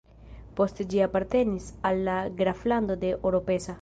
Poste 0.59 0.87
ĝi 0.93 1.03
apartenis 1.07 1.67
al 1.91 2.01
la 2.11 2.17
graflando 2.41 2.97
de 3.05 3.13
Oropesa. 3.31 3.69